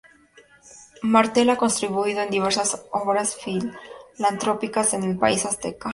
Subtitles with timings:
[1.03, 5.89] Martel ha contribuido en diversas obras filantrópicas en el país azteca.